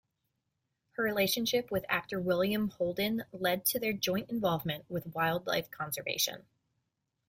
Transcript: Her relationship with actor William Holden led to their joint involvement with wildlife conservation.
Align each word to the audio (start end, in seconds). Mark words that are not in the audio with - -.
Her 0.93 1.03
relationship 1.03 1.69
with 1.69 1.85
actor 1.87 2.19
William 2.19 2.69
Holden 2.69 3.23
led 3.31 3.67
to 3.67 3.79
their 3.79 3.93
joint 3.93 4.31
involvement 4.31 4.89
with 4.89 5.05
wildlife 5.13 5.69
conservation. 5.69 6.47